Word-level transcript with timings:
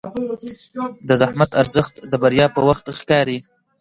د 1.07 1.09
زحمت 1.21 1.51
ارزښت 1.61 1.95
د 2.11 2.13
بریا 2.21 2.45
په 2.55 2.61
وخت 2.69 2.85
ښکاري. 2.99 3.37